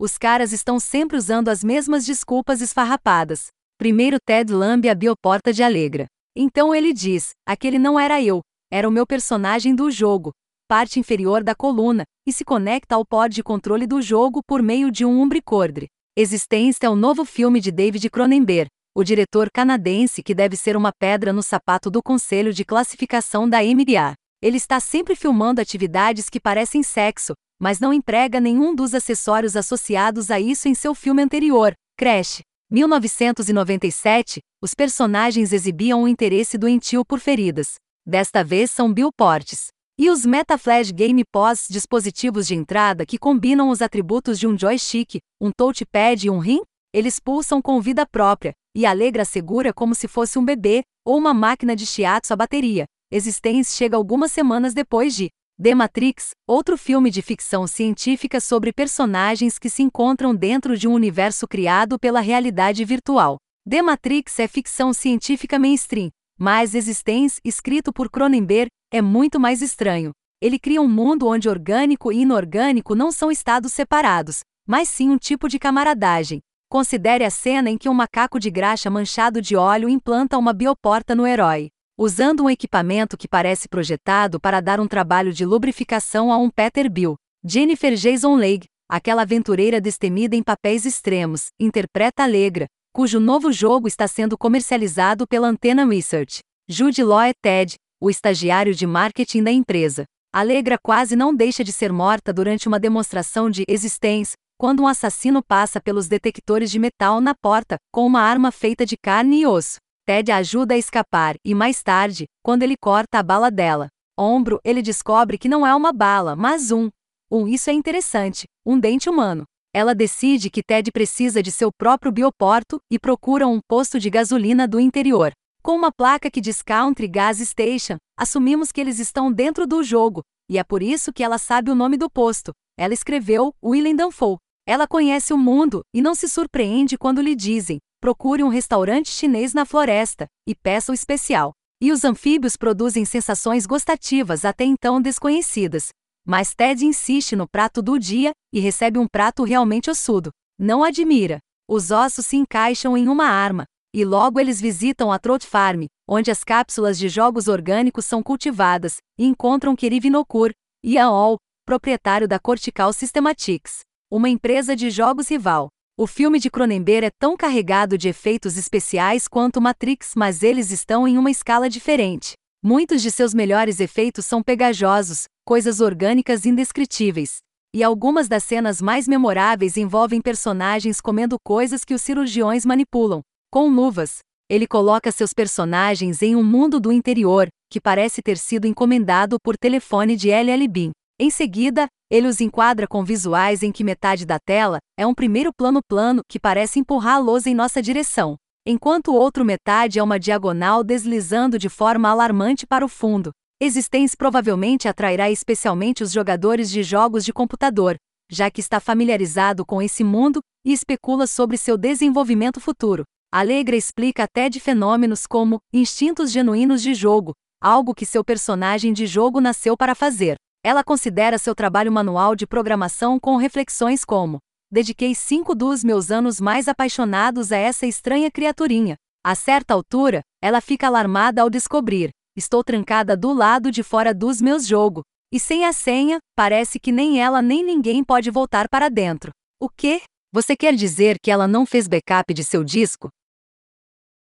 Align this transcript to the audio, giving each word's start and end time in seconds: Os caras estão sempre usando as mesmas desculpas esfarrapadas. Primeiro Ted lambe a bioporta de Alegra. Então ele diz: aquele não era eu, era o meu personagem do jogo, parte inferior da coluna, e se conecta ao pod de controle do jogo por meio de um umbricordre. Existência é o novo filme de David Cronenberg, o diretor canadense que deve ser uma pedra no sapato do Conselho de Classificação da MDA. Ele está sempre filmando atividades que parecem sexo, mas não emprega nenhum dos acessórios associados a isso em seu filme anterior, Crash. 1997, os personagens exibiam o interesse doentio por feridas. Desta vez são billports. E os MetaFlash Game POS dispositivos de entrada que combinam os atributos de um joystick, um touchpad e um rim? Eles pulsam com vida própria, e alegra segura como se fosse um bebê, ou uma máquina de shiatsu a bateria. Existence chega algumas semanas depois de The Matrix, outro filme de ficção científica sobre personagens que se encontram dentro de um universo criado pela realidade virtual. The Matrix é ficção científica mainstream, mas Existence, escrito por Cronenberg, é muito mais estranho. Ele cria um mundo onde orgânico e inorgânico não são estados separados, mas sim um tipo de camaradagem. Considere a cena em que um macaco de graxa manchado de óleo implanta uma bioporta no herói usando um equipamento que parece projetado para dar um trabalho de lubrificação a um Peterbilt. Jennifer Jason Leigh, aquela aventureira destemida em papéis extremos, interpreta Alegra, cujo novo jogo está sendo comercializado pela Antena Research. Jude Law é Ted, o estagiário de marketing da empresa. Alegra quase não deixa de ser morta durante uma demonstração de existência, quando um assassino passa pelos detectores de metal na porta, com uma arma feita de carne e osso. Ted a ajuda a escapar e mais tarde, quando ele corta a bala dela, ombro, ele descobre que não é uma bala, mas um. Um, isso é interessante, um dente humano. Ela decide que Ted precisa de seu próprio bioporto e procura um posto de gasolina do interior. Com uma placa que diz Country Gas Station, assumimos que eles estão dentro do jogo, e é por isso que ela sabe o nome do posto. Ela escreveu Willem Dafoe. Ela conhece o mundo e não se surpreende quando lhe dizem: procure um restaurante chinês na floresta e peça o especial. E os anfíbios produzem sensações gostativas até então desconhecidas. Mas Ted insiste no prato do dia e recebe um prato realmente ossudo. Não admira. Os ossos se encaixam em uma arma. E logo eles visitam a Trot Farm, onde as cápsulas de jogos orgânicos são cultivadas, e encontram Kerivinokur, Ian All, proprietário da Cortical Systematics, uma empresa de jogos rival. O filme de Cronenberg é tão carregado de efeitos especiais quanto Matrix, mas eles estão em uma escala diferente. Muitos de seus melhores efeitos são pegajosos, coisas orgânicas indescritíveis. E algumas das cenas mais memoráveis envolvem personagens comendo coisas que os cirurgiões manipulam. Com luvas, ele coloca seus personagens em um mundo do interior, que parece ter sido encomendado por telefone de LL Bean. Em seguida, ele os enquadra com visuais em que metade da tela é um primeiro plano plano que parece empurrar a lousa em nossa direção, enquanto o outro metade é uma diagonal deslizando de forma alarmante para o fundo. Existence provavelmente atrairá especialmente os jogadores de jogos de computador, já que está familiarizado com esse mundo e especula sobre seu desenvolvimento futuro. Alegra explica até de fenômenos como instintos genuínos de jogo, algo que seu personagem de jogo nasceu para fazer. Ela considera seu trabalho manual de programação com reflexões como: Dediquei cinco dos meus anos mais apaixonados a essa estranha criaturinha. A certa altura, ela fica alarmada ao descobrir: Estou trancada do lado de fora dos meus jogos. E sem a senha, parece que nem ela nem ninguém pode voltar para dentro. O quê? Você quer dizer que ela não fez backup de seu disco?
Os 0.00 0.16
caras 0.16 0.50
estão 0.50 0.80
sempre 0.80 1.18
usando 1.18 1.50
as 1.50 1.62
mesmas 1.62 2.06
desculpas 2.06 2.62
esfarrapadas. 2.62 3.48
Primeiro 3.76 4.16
Ted 4.18 4.50
lambe 4.50 4.88
a 4.88 4.94
bioporta 4.94 5.52
de 5.52 5.62
Alegra. 5.62 6.06
Então 6.34 6.74
ele 6.74 6.94
diz: 6.94 7.32
aquele 7.46 7.78
não 7.78 8.00
era 8.00 8.18
eu, 8.22 8.40
era 8.72 8.88
o 8.88 8.90
meu 8.90 9.06
personagem 9.06 9.74
do 9.74 9.90
jogo, 9.90 10.32
parte 10.66 10.98
inferior 10.98 11.44
da 11.44 11.54
coluna, 11.54 12.04
e 12.26 12.32
se 12.32 12.46
conecta 12.46 12.94
ao 12.94 13.04
pod 13.04 13.34
de 13.34 13.42
controle 13.42 13.86
do 13.86 14.00
jogo 14.00 14.40
por 14.42 14.62
meio 14.62 14.90
de 14.90 15.04
um 15.04 15.20
umbricordre. 15.20 15.86
Existência 16.16 16.86
é 16.86 16.88
o 16.88 16.96
novo 16.96 17.26
filme 17.26 17.60
de 17.60 17.70
David 17.70 18.08
Cronenberg, 18.08 18.70
o 18.96 19.04
diretor 19.04 19.50
canadense 19.52 20.22
que 20.22 20.34
deve 20.34 20.56
ser 20.56 20.78
uma 20.78 20.92
pedra 20.98 21.30
no 21.30 21.42
sapato 21.42 21.90
do 21.90 22.02
Conselho 22.02 22.54
de 22.54 22.64
Classificação 22.64 23.46
da 23.46 23.58
MDA. 23.62 24.14
Ele 24.42 24.56
está 24.56 24.80
sempre 24.80 25.14
filmando 25.14 25.60
atividades 25.60 26.30
que 26.30 26.40
parecem 26.40 26.82
sexo, 26.82 27.34
mas 27.60 27.78
não 27.78 27.92
emprega 27.92 28.40
nenhum 28.40 28.74
dos 28.74 28.94
acessórios 28.94 29.54
associados 29.54 30.30
a 30.30 30.40
isso 30.40 30.66
em 30.66 30.74
seu 30.74 30.94
filme 30.94 31.22
anterior, 31.22 31.74
Crash. 31.98 32.40
1997, 32.70 34.40
os 34.62 34.74
personagens 34.74 35.52
exibiam 35.52 36.04
o 36.04 36.08
interesse 36.08 36.56
doentio 36.56 37.04
por 37.04 37.18
feridas. 37.18 37.74
Desta 38.06 38.42
vez 38.42 38.70
são 38.70 38.90
billports. 38.90 39.66
E 39.98 40.08
os 40.08 40.24
MetaFlash 40.24 40.92
Game 40.92 41.22
POS 41.30 41.66
dispositivos 41.68 42.46
de 42.46 42.54
entrada 42.54 43.04
que 43.04 43.18
combinam 43.18 43.68
os 43.68 43.82
atributos 43.82 44.38
de 44.38 44.46
um 44.46 44.58
joystick, 44.58 45.18
um 45.38 45.50
touchpad 45.54 46.26
e 46.26 46.30
um 46.30 46.38
rim? 46.38 46.62
Eles 46.94 47.20
pulsam 47.20 47.60
com 47.60 47.78
vida 47.80 48.06
própria, 48.06 48.52
e 48.74 48.86
alegra 48.86 49.26
segura 49.26 49.74
como 49.74 49.94
se 49.94 50.08
fosse 50.08 50.38
um 50.38 50.44
bebê, 50.44 50.82
ou 51.04 51.18
uma 51.18 51.34
máquina 51.34 51.76
de 51.76 51.84
shiatsu 51.84 52.32
a 52.32 52.36
bateria. 52.36 52.86
Existence 53.12 53.74
chega 53.74 53.96
algumas 53.96 54.30
semanas 54.30 54.72
depois 54.72 55.16
de 55.16 55.30
The 55.60 55.74
Matrix, 55.74 56.30
outro 56.46 56.78
filme 56.78 57.10
de 57.10 57.20
ficção 57.20 57.66
científica 57.66 58.40
sobre 58.40 58.72
personagens 58.72 59.58
que 59.58 59.68
se 59.68 59.82
encontram 59.82 60.32
dentro 60.32 60.76
de 60.78 60.86
um 60.86 60.92
universo 60.92 61.48
criado 61.48 61.98
pela 61.98 62.20
realidade 62.20 62.84
virtual. 62.84 63.36
The 63.68 63.82
Matrix 63.82 64.38
é 64.38 64.46
ficção 64.46 64.92
científica 64.92 65.58
mainstream, 65.58 66.10
mas 66.38 66.72
Existence, 66.72 67.40
escrito 67.44 67.92
por 67.92 68.08
Cronenberg, 68.08 68.68
é 68.92 69.02
muito 69.02 69.40
mais 69.40 69.60
estranho. 69.60 70.12
Ele 70.40 70.56
cria 70.56 70.80
um 70.80 70.88
mundo 70.88 71.26
onde 71.26 71.48
orgânico 71.48 72.12
e 72.12 72.20
inorgânico 72.20 72.94
não 72.94 73.10
são 73.10 73.28
estados 73.28 73.72
separados, 73.72 74.42
mas 74.68 74.88
sim 74.88 75.10
um 75.10 75.18
tipo 75.18 75.48
de 75.48 75.58
camaradagem. 75.58 76.38
Considere 76.70 77.24
a 77.24 77.30
cena 77.30 77.70
em 77.70 77.76
que 77.76 77.88
um 77.88 77.94
macaco 77.94 78.38
de 78.38 78.52
graxa 78.52 78.88
manchado 78.88 79.42
de 79.42 79.56
óleo 79.56 79.88
implanta 79.88 80.38
uma 80.38 80.52
bioporta 80.52 81.12
no 81.12 81.26
herói 81.26 81.70
usando 82.00 82.44
um 82.44 82.48
equipamento 82.48 83.14
que 83.14 83.28
parece 83.28 83.68
projetado 83.68 84.40
para 84.40 84.62
dar 84.62 84.80
um 84.80 84.88
trabalho 84.88 85.34
de 85.34 85.44
lubrificação 85.44 86.32
a 86.32 86.38
um 86.38 86.48
Peterbilt. 86.48 87.16
Jennifer 87.44 87.94
Jason 87.94 88.36
Leigh, 88.36 88.64
aquela 88.88 89.20
aventureira 89.20 89.82
destemida 89.82 90.34
em 90.34 90.42
papéis 90.42 90.86
extremos, 90.86 91.48
interpreta 91.60 92.22
Alegra, 92.22 92.64
cujo 92.90 93.20
novo 93.20 93.52
jogo 93.52 93.86
está 93.86 94.08
sendo 94.08 94.38
comercializado 94.38 95.26
pela 95.26 95.48
Antena 95.48 95.84
Research. 95.84 96.38
Jude 96.66 97.04
Law 97.04 97.20
é 97.20 97.32
Ted, 97.42 97.74
o 98.00 98.08
estagiário 98.08 98.74
de 98.74 98.86
marketing 98.86 99.42
da 99.42 99.52
empresa. 99.52 100.04
Alegra 100.32 100.78
quase 100.82 101.14
não 101.14 101.34
deixa 101.34 101.62
de 101.62 101.70
ser 101.70 101.92
morta 101.92 102.32
durante 102.32 102.66
uma 102.66 102.80
demonstração 102.80 103.50
de 103.50 103.62
existência, 103.68 104.36
quando 104.58 104.82
um 104.82 104.86
assassino 104.86 105.42
passa 105.46 105.78
pelos 105.82 106.08
detectores 106.08 106.70
de 106.70 106.78
metal 106.78 107.20
na 107.20 107.34
porta, 107.34 107.76
com 107.92 108.06
uma 108.06 108.22
arma 108.22 108.50
feita 108.50 108.86
de 108.86 108.96
carne 108.96 109.42
e 109.42 109.46
osso. 109.46 109.76
Ted 110.10 110.32
a 110.32 110.38
ajuda 110.38 110.74
a 110.74 110.76
escapar 110.76 111.36
e 111.44 111.54
mais 111.54 111.84
tarde, 111.84 112.24
quando 112.42 112.64
ele 112.64 112.76
corta 112.76 113.20
a 113.20 113.22
bala 113.22 113.48
dela, 113.48 113.86
ombro, 114.18 114.58
ele 114.64 114.82
descobre 114.82 115.38
que 115.38 115.48
não 115.48 115.64
é 115.64 115.72
uma 115.72 115.92
bala, 115.92 116.34
mas 116.34 116.72
um. 116.72 116.88
Um, 117.30 117.46
isso 117.46 117.70
é 117.70 117.72
interessante, 117.72 118.48
um 118.66 118.76
dente 118.76 119.08
humano. 119.08 119.44
Ela 119.72 119.94
decide 119.94 120.50
que 120.50 120.64
Ted 120.64 120.90
precisa 120.90 121.40
de 121.40 121.52
seu 121.52 121.70
próprio 121.70 122.10
bioporto 122.10 122.80
e 122.90 122.98
procura 122.98 123.46
um 123.46 123.60
posto 123.68 124.00
de 124.00 124.10
gasolina 124.10 124.66
do 124.66 124.80
interior. 124.80 125.30
Com 125.62 125.76
uma 125.76 125.92
placa 125.92 126.28
que 126.28 126.40
diz 126.40 126.60
Country 126.60 127.06
Gas 127.06 127.38
Station, 127.38 127.96
assumimos 128.18 128.72
que 128.72 128.80
eles 128.80 128.98
estão 128.98 129.30
dentro 129.30 129.64
do 129.64 129.80
jogo, 129.80 130.22
e 130.50 130.58
é 130.58 130.64
por 130.64 130.82
isso 130.82 131.12
que 131.12 131.22
ela 131.22 131.38
sabe 131.38 131.70
o 131.70 131.76
nome 131.76 131.96
do 131.96 132.10
posto. 132.10 132.50
Ela 132.76 132.94
escreveu 132.94 133.54
Willem 133.64 133.94
Dafoe. 133.94 134.38
Ela 134.66 134.88
conhece 134.88 135.32
o 135.32 135.38
mundo 135.38 135.82
e 135.94 136.02
não 136.02 136.16
se 136.16 136.28
surpreende 136.28 136.98
quando 136.98 137.22
lhe 137.22 137.36
dizem: 137.36 137.78
procure 138.00 138.42
um 138.42 138.48
restaurante 138.48 139.10
chinês 139.10 139.52
na 139.52 139.64
floresta 139.66 140.26
e 140.48 140.54
peça 140.54 140.90
o 140.90 140.94
especial. 140.94 141.52
E 141.82 141.92
os 141.92 142.04
anfíbios 142.04 142.56
produzem 142.56 143.04
sensações 143.04 143.66
gostativas 143.66 144.44
até 144.44 144.64
então 144.64 145.00
desconhecidas. 145.00 145.88
Mas 146.26 146.54
Ted 146.54 146.84
insiste 146.84 147.36
no 147.36 147.48
prato 147.48 147.80
do 147.82 147.98
dia 147.98 148.32
e 148.52 148.60
recebe 148.60 148.98
um 148.98 149.06
prato 149.06 149.44
realmente 149.44 149.90
ossudo. 149.90 150.30
Não 150.58 150.82
admira. 150.82 151.38
Os 151.68 151.90
ossos 151.90 152.26
se 152.26 152.36
encaixam 152.36 152.96
em 152.96 153.08
uma 153.08 153.26
arma. 153.26 153.64
E 153.94 154.04
logo 154.04 154.38
eles 154.38 154.60
visitam 154.60 155.10
a 155.10 155.18
Trot 155.18 155.46
Farm, 155.46 155.86
onde 156.08 156.30
as 156.30 156.44
cápsulas 156.44 156.98
de 156.98 157.08
jogos 157.08 157.48
orgânicos 157.48 158.04
são 158.04 158.22
cultivadas, 158.22 158.98
e 159.18 159.24
encontram 159.26 159.74
Kerivinokur, 159.74 160.52
Ian 160.84 161.08
All, 161.08 161.36
proprietário 161.64 162.28
da 162.28 162.38
Cortical 162.38 162.92
Systematics, 162.92 163.80
uma 164.10 164.28
empresa 164.28 164.76
de 164.76 164.90
jogos 164.90 165.28
rival. 165.28 165.68
O 166.02 166.06
filme 166.06 166.38
de 166.38 166.48
Cronenberg 166.48 167.08
é 167.08 167.10
tão 167.10 167.36
carregado 167.36 167.98
de 167.98 168.08
efeitos 168.08 168.56
especiais 168.56 169.28
quanto 169.28 169.60
Matrix, 169.60 170.12
mas 170.16 170.42
eles 170.42 170.70
estão 170.70 171.06
em 171.06 171.18
uma 171.18 171.30
escala 171.30 171.68
diferente. 171.68 172.32
Muitos 172.64 173.02
de 173.02 173.10
seus 173.10 173.34
melhores 173.34 173.80
efeitos 173.80 174.24
são 174.24 174.42
pegajosos, 174.42 175.24
coisas 175.44 175.78
orgânicas 175.78 176.46
indescritíveis. 176.46 177.40
E 177.76 177.84
algumas 177.84 178.28
das 178.28 178.44
cenas 178.44 178.80
mais 178.80 179.06
memoráveis 179.06 179.76
envolvem 179.76 180.22
personagens 180.22 181.02
comendo 181.02 181.36
coisas 181.44 181.84
que 181.84 181.92
os 181.92 182.00
cirurgiões 182.00 182.64
manipulam. 182.64 183.20
Com 183.52 183.68
luvas, 183.68 184.20
ele 184.48 184.66
coloca 184.66 185.12
seus 185.12 185.34
personagens 185.34 186.22
em 186.22 186.34
um 186.34 186.42
mundo 186.42 186.80
do 186.80 186.90
interior, 186.90 187.48
que 187.70 187.78
parece 187.78 188.22
ter 188.22 188.38
sido 188.38 188.66
encomendado 188.66 189.36
por 189.38 189.54
telefone 189.54 190.16
de 190.16 190.30
LL 190.30 190.66
Bean. 190.66 190.92
Em 191.22 191.28
seguida, 191.28 191.86
ele 192.10 192.26
os 192.26 192.40
enquadra 192.40 192.88
com 192.88 193.04
visuais 193.04 193.62
em 193.62 193.70
que 193.70 193.84
metade 193.84 194.24
da 194.24 194.38
tela 194.38 194.78
é 194.98 195.06
um 195.06 195.12
primeiro 195.12 195.52
plano 195.52 195.82
plano 195.86 196.22
que 196.26 196.40
parece 196.40 196.80
empurrar 196.80 197.16
a 197.16 197.18
lousa 197.18 197.50
em 197.50 197.54
nossa 197.54 197.82
direção, 197.82 198.36
enquanto 198.66 199.08
o 199.08 199.14
outro 199.14 199.44
metade 199.44 199.98
é 199.98 200.02
uma 200.02 200.18
diagonal 200.18 200.82
deslizando 200.82 201.58
de 201.58 201.68
forma 201.68 202.08
alarmante 202.08 202.66
para 202.66 202.86
o 202.86 202.88
fundo. 202.88 203.32
Existence 203.60 204.16
provavelmente 204.16 204.88
atrairá 204.88 205.30
especialmente 205.30 206.02
os 206.02 206.10
jogadores 206.10 206.70
de 206.70 206.82
jogos 206.82 207.22
de 207.22 207.34
computador, 207.34 207.96
já 208.32 208.50
que 208.50 208.62
está 208.62 208.80
familiarizado 208.80 209.62
com 209.66 209.82
esse 209.82 210.02
mundo 210.02 210.40
e 210.64 210.72
especula 210.72 211.26
sobre 211.26 211.58
seu 211.58 211.76
desenvolvimento 211.76 212.58
futuro. 212.62 213.04
Alegra 213.30 213.76
explica 213.76 214.24
até 214.24 214.48
de 214.48 214.58
fenômenos 214.58 215.26
como 215.26 215.58
instintos 215.70 216.32
genuínos 216.32 216.80
de 216.80 216.94
jogo, 216.94 217.34
algo 217.60 217.94
que 217.94 218.06
seu 218.06 218.24
personagem 218.24 218.94
de 218.94 219.06
jogo 219.06 219.38
nasceu 219.38 219.76
para 219.76 219.94
fazer. 219.94 220.38
Ela 220.62 220.84
considera 220.84 221.38
seu 221.38 221.54
trabalho 221.54 221.90
manual 221.90 222.36
de 222.36 222.46
programação 222.46 223.18
com 223.18 223.36
reflexões 223.36 224.04
como: 224.04 224.38
Dediquei 224.70 225.14
cinco 225.14 225.54
dos 225.54 225.82
meus 225.82 226.10
anos 226.10 226.40
mais 226.40 226.68
apaixonados 226.68 227.50
a 227.50 227.56
essa 227.56 227.86
estranha 227.86 228.30
criaturinha. 228.30 228.96
A 229.24 229.34
certa 229.34 229.74
altura, 229.74 230.22
ela 230.42 230.60
fica 230.60 230.86
alarmada 230.86 231.42
ao 231.42 231.50
descobrir: 231.50 232.10
Estou 232.36 232.62
trancada 232.62 233.16
do 233.16 233.32
lado 233.32 233.70
de 233.70 233.82
fora 233.82 234.14
dos 234.14 234.40
meus 234.40 234.66
jogos. 234.66 235.02
E 235.32 235.38
sem 235.38 235.64
a 235.64 235.72
senha, 235.72 236.18
parece 236.36 236.78
que 236.78 236.90
nem 236.90 237.20
ela 237.20 237.40
nem 237.40 237.64
ninguém 237.64 238.02
pode 238.02 238.30
voltar 238.30 238.68
para 238.68 238.88
dentro. 238.88 239.30
O 239.60 239.68
quê? 239.68 240.02
Você 240.32 240.56
quer 240.56 240.74
dizer 240.74 241.18
que 241.22 241.30
ela 241.30 241.48
não 241.48 241.64
fez 241.64 241.88
backup 241.88 242.34
de 242.34 242.44
seu 242.44 242.62
disco? 242.62 243.08